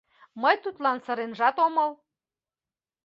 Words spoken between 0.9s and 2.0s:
сыренжат омыл.